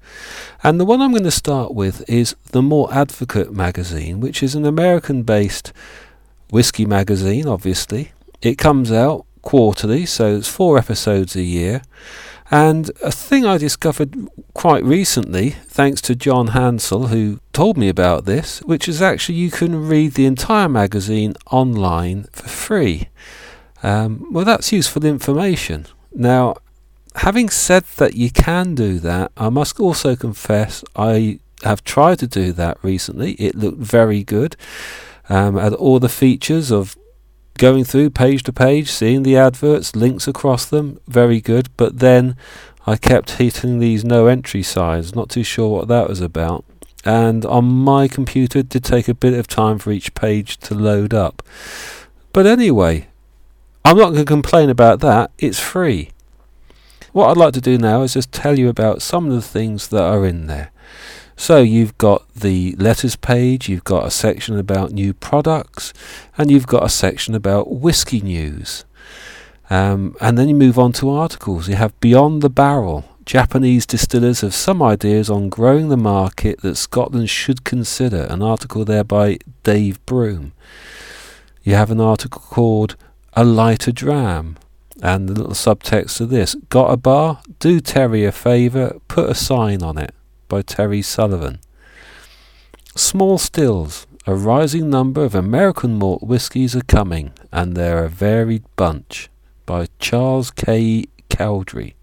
[0.63, 4.55] And the one I'm going to start with is the Malt Advocate magazine, which is
[4.55, 5.73] an American based
[6.51, 8.13] whiskey magazine, obviously.
[8.41, 11.83] It comes out quarterly, so it's four episodes a year.
[12.53, 14.15] And a thing I discovered
[14.55, 19.51] quite recently, thanks to John Hansell, who told me about this, which is actually you
[19.51, 23.09] can read the entire magazine online for free.
[23.83, 25.87] Um, well, that's useful information.
[26.13, 26.57] Now,
[27.17, 32.27] having said that you can do that, I must also confess I have tried to
[32.27, 33.33] do that recently.
[33.33, 34.57] It looked very good.
[35.29, 36.97] Um, had all the features of
[37.59, 41.69] going through page to page, seeing the adverts, links across them, very good.
[41.77, 42.37] But then
[42.87, 46.65] I kept hitting these no entry signs, not too sure what that was about.
[47.05, 50.75] And on my computer, it did take a bit of time for each page to
[50.75, 51.43] load up.
[52.33, 53.09] But anyway,
[53.89, 56.11] I'm not going to complain about that, it's free.
[57.13, 59.89] What I'd like to do now is just tell you about some of the things
[59.89, 60.73] that are in there.
[61.37, 65.95] So you've got the letters page, you've got a section about new products,
[66.37, 68.85] and you've got a section about whiskey news.
[69.71, 71.67] Um, and then you move on to articles.
[71.67, 73.07] You have Beyond the Barrel.
[73.25, 78.27] Japanese distillers have some ideas on growing the market that Scotland should consider.
[78.29, 80.53] An article there by Dave Broom.
[81.63, 82.95] You have an article called
[83.39, 84.57] a lighter dram.
[85.01, 87.41] And the little subtext of this Got a bar?
[87.61, 90.13] Do Terry a favour, put a sign on it
[90.49, 91.61] by Terry Sullivan.
[92.97, 94.09] Small stills.
[94.27, 99.31] A rising number of American malt whiskies are coming, and they're a varied bunch
[99.67, 101.05] by Charles K.
[101.31, 101.95] Cowdery.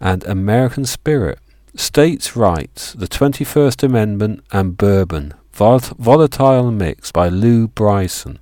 [0.00, 1.38] And American Spirit.
[1.76, 5.34] States' Rights, the 21st Amendment, and Bourbon.
[5.52, 8.38] Volatile Mix by Lou Bryson.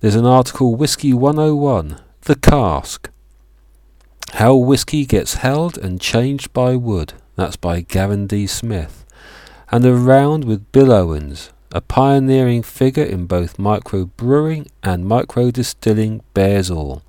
[0.00, 3.08] There's an article, Whiskey 101, The Cask.
[4.34, 7.14] How Whiskey Gets Held and Changed by Wood.
[7.36, 8.46] That's by Gavin D.
[8.46, 9.06] Smith.
[9.72, 16.22] And a round with Bill Owens, a pioneering figure in both microbrewing and micro distilling
[16.34, 17.02] bears all,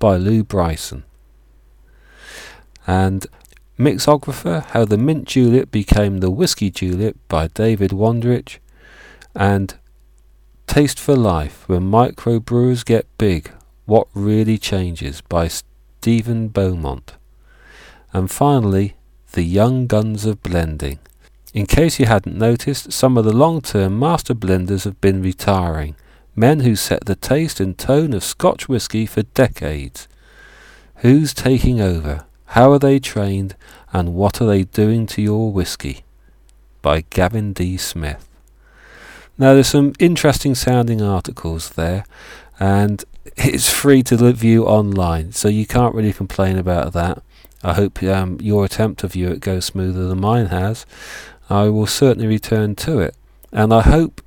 [0.00, 1.04] by Lou Bryson.
[2.88, 3.24] And
[3.78, 8.58] Mixographer, How the Mint Julep Became the Whiskey Julep by David Wondrich.
[9.32, 9.76] And
[10.72, 13.50] Taste for Life When Microbrewers Get Big
[13.84, 17.12] What Really Changes by Stephen Beaumont.
[18.14, 18.94] And finally,
[19.32, 20.98] the young guns of blending.
[21.52, 25.94] In case you hadn't noticed, some of the long-term master blenders have been retiring,
[26.34, 30.08] men who set the taste and tone of Scotch whisky for decades.
[31.02, 32.24] Who's taking over?
[32.46, 33.56] How are they trained?
[33.92, 36.00] And what are they doing to your whisky?
[36.80, 37.76] By Gavin D.
[37.76, 38.26] Smith.
[39.42, 42.04] Now, there's some interesting sounding articles there,
[42.60, 43.04] and
[43.36, 47.24] it's free to view online, so you can't really complain about that.
[47.64, 50.86] I hope um, your attempt to view it goes smoother than mine has.
[51.50, 53.16] I will certainly return to it,
[53.50, 54.22] and I hope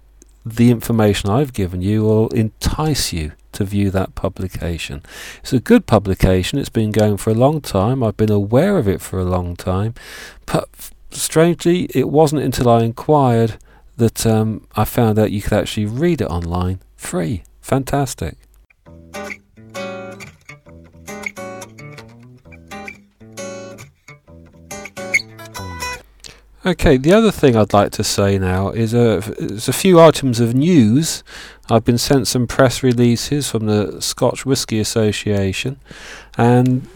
[0.45, 5.01] the information I've given you will entice you to view that publication.
[5.39, 8.89] It's a good publication, it's been going for a long time, I've been aware of
[8.89, 9.93] it for a long time,
[10.45, 10.67] but
[11.11, 13.55] strangely, it wasn't until I inquired
[13.97, 17.43] that um, I found out you could actually read it online free.
[17.61, 18.37] Fantastic.
[26.65, 30.39] Okay, the other thing I'd like to say now is a, is a few items
[30.39, 31.23] of news.
[31.69, 35.79] I've been sent some press releases from the Scotch Whisky Association,
[36.39, 36.87] and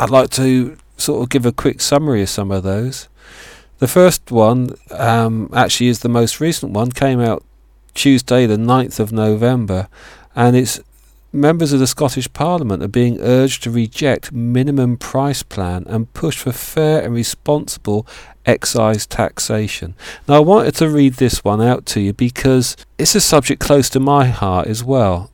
[0.00, 3.08] I'd like to sort of give a quick summary of some of those.
[3.78, 7.44] The first one um, actually is the most recent one, came out
[7.94, 9.88] Tuesday, the 9th of November,
[10.34, 10.80] and it's
[11.32, 16.38] members of the Scottish Parliament are being urged to reject minimum price plan and push
[16.38, 18.06] for fair and responsible
[18.46, 19.94] excise taxation.
[20.26, 23.90] Now I wanted to read this one out to you because it's a subject close
[23.90, 25.30] to my heart as well.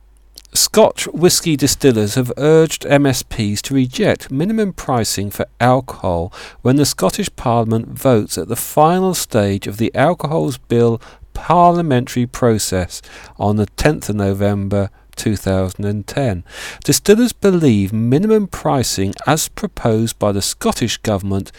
[0.55, 6.31] Scotch whisky distillers have urged MSPs to reject minimum pricing for alcohol
[6.61, 11.01] when the Scottish Parliament votes at the final stage of the Alcohols Bill
[11.33, 13.01] parliamentary process
[13.39, 16.43] on the 10th of November 2010.
[16.83, 21.51] Distillers believe minimum pricing as proposed by the Scottish Government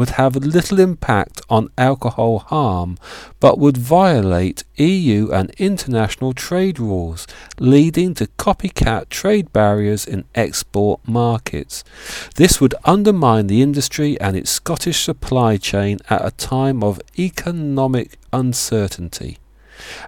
[0.00, 2.96] would have little impact on alcohol harm,
[3.38, 7.26] but would violate EU and international trade rules,
[7.58, 11.84] leading to copycat trade barriers in export markets.
[12.36, 18.16] This would undermine the industry and its Scottish supply chain at a time of economic
[18.32, 19.36] uncertainty.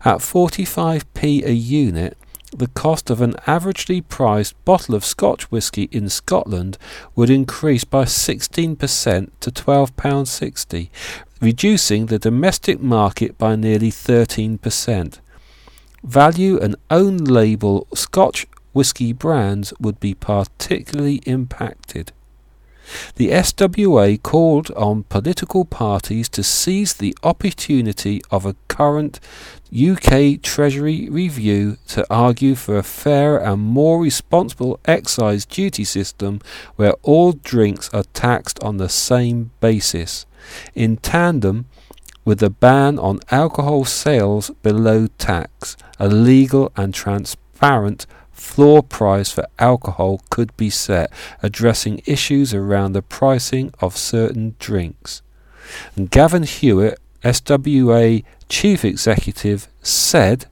[0.07, 2.16] At 45p a unit,
[2.53, 6.77] the cost of an averagely priced bottle of Scotch whisky in Scotland
[7.17, 10.91] would increase by 16% to £12.60,
[11.41, 15.19] reducing the domestic market by nearly 13%.
[16.05, 22.13] Value and own label Scotch whisky brands would be particularly impacted.
[23.16, 29.20] The SWA called on political parties to seize the opportunity of a current
[29.72, 36.40] UK Treasury review to argue for a fairer and more responsible excise duty system
[36.76, 40.26] where all drinks are taxed on the same basis,
[40.74, 41.66] in tandem
[42.24, 48.07] with a ban on alcohol sales below tax, a legal and transparent
[48.53, 51.11] floor price for alcohol could be set,
[51.43, 55.23] addressing issues around the pricing of certain drinks.
[55.97, 60.45] And Gavin Hewitt, SWA Chief Executive, said,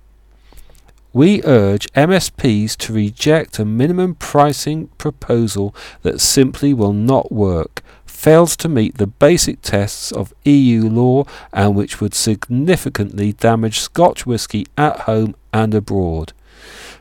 [1.12, 8.56] we urge MSPs to reject a minimum pricing proposal that simply will not work, fails
[8.58, 14.66] to meet the basic tests of EU law, and which would significantly damage Scotch whisky
[14.78, 16.32] at home and abroad.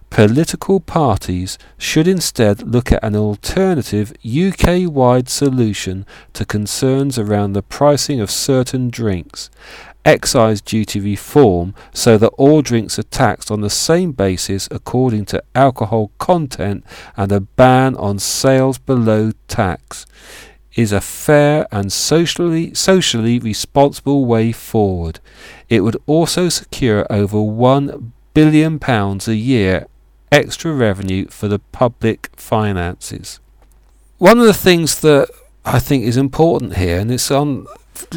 [0.09, 7.61] Political parties should instead look at an alternative UK wide solution to concerns around the
[7.61, 9.49] pricing of certain drinks,
[10.03, 15.43] excise duty reform so that all drinks are taxed on the same basis according to
[15.53, 16.83] alcohol content,
[17.15, 20.05] and a ban on sales below tax
[20.75, 25.19] is a fair and socially socially responsible way forward.
[25.69, 29.87] It would also secure over 1 billion pounds a year
[30.31, 33.39] extra revenue for the public finances.
[34.17, 35.29] One of the things that
[35.65, 37.65] I think is important here, and it's on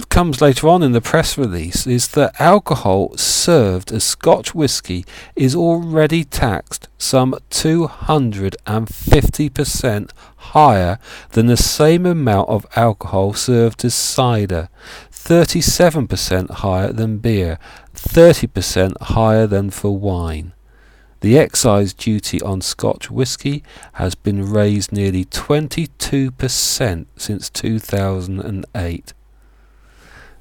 [0.09, 5.05] comes later on in the press release, is that alcohol served as Scotch whisky
[5.35, 10.99] is already taxed some 250% higher
[11.31, 14.69] than the same amount of alcohol served as cider,
[15.11, 17.59] 37% higher than beer,
[17.95, 20.53] 30% higher than for wine.
[21.23, 23.63] The excise duty on Scotch whisky
[23.93, 29.15] has been raised nearly 22% since 2008.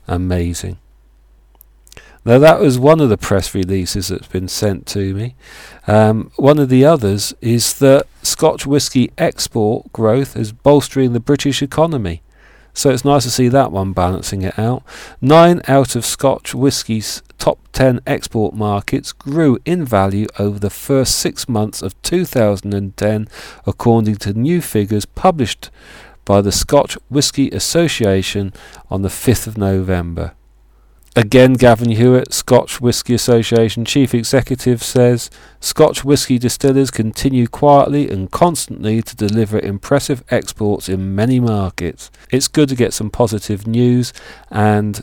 [0.07, 0.79] Amazing.
[2.25, 5.35] Now, that was one of the press releases that's been sent to me.
[5.85, 11.61] Um, one of the others is that Scotch whisky export growth is bolstering the British
[11.61, 12.23] economy.
[12.73, 14.81] So it's nice to see that one balancing it out.
[15.21, 21.15] Nine out of Scotch whisky's top 10 export markets grew in value over the first
[21.15, 23.27] six months of 2010,
[23.65, 25.71] according to new figures published
[26.23, 28.53] by the Scotch Whisky Association
[28.91, 30.35] on the 5th of November.
[31.15, 38.29] Again, Gavin Hewitt, Scotch Whisky Association Chief Executive, says Scotch whisky distillers continue quietly and
[38.29, 42.11] constantly to deliver impressive exports in many markets.
[42.29, 44.13] It's good to get some positive news,
[44.51, 45.01] and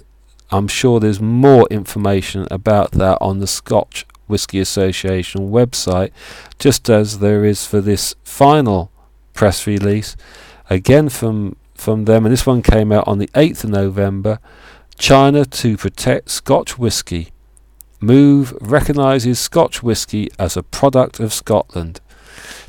[0.51, 6.11] I'm sure there's more information about that on the Scotch Whisky Association website,
[6.59, 8.90] just as there is for this final
[9.34, 10.16] press release.
[10.70, 14.38] Again, from, from them, and this one came out on the 8th of November.
[14.99, 17.28] China to protect Scotch whisky.
[18.01, 22.01] Move recognises Scotch whisky as a product of Scotland.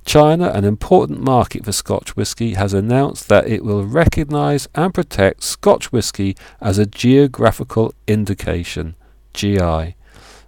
[0.09, 5.43] China, an important market for Scotch whisky, has announced that it will recognise and protect
[5.43, 8.95] Scotch whisky as a geographical indication
[9.35, 9.95] GI.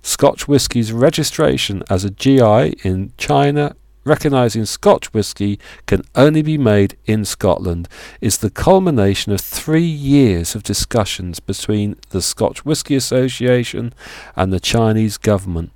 [0.01, 6.97] Scotch whisky's registration as a GI in China recognising Scotch whisky can only be made
[7.05, 7.87] in Scotland
[8.19, 13.93] is the culmination of three years of discussions between the Scotch Whisky Association
[14.35, 15.71] and the Chinese government.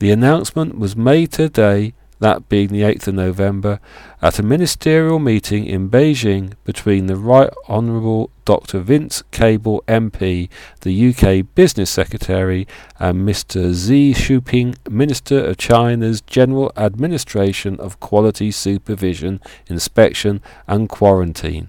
[0.00, 3.80] The announcement was made today that being the 8th of November,
[4.22, 8.80] at a ministerial meeting in Beijing between the Right Honourable Dr.
[8.80, 10.48] Vince Cable MP,
[10.80, 12.66] the UK Business Secretary,
[12.98, 13.72] and Mr.
[13.72, 21.68] Zhi Shuping, Minister of China's General Administration of Quality Supervision, Inspection and Quarantine.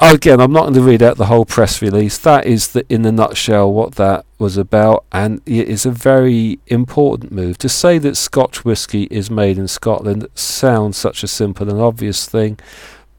[0.00, 2.18] Again, I'm not going to read out the whole press release.
[2.18, 6.58] That is, the, in a nutshell, what that was about, and it is a very
[6.66, 7.56] important move.
[7.58, 12.28] To say that Scotch whisky is made in Scotland sounds such a simple and obvious
[12.28, 12.58] thing,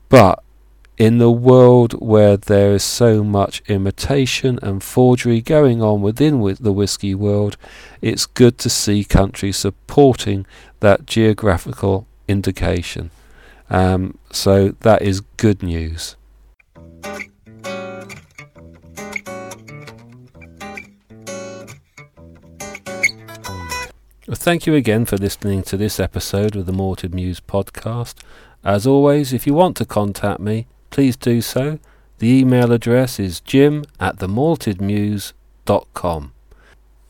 [0.09, 0.43] but
[0.97, 6.73] in the world where there is so much imitation and forgery going on within the
[6.73, 7.57] whisky world,
[8.01, 10.45] it's good to see countries supporting
[10.81, 13.09] that geographical indication.
[13.69, 16.15] Um, so that is good news.
[24.25, 28.15] Well, thank you again for listening to this episode of the Malted Muse podcast.
[28.63, 31.77] As always, if you want to contact me, please do so.
[32.19, 36.33] The email address is jim at themaltedmuse.com.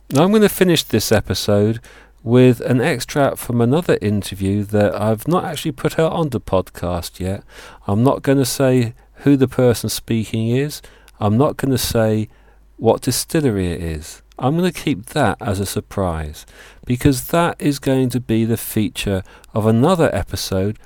[0.10, 1.80] Now I'm going to finish this episode
[2.24, 7.20] with an extract from another interview that I've not actually put out on the podcast
[7.20, 7.44] yet.
[7.86, 10.82] I'm not going to say who the person speaking is.
[11.20, 12.30] I'm not going to say
[12.78, 14.22] what distillery it is.
[14.38, 16.46] I'm going to keep that as a surprise
[16.86, 20.80] because that is going to be the feature of another episode.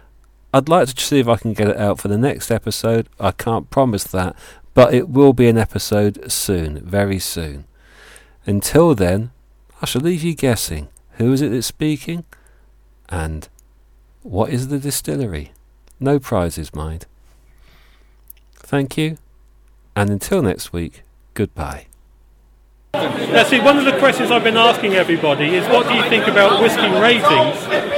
[0.54, 3.08] I'd like to see if I can get it out for the next episode.
[3.20, 4.36] I can't promise that,
[4.74, 7.66] but it will be an episode soon, very soon.
[8.46, 9.32] Until then,
[9.82, 12.26] I shall leave you guessing who is it that's speaking
[13.10, 13.48] and
[14.22, 15.52] what is the distillery.
[16.00, 17.08] No prizes, mind.
[18.68, 19.18] Thank you,
[19.96, 21.04] and until next week,
[21.36, 21.88] goodbye.
[22.94, 26.28] Now, see, one of the questions I've been asking everybody is what do you think
[26.28, 27.56] about whiskey ratings?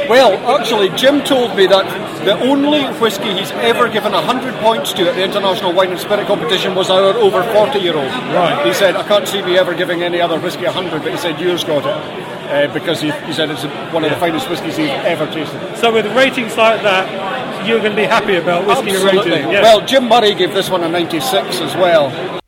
[0.08, 5.10] Well, actually, Jim told me that the only whiskey he's ever given 100 points to
[5.10, 8.06] at the International Wine and Spirit Competition was our over 40 year old.
[8.06, 8.64] Right.
[8.64, 11.42] He said, I can't see me ever giving any other whiskey 100, but he said,
[11.42, 12.39] yours got it.
[12.50, 15.78] Uh, because he, he, said it's one of the finest whiskies he's ever tasted.
[15.78, 19.32] So, with ratings like that, you're going to be happy about whiskey Absolutely.
[19.32, 19.52] rating?
[19.52, 19.62] Yes.
[19.62, 22.39] Well, Jim Murray gave this one a 96 as well.